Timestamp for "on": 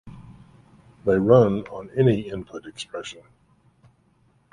1.67-1.91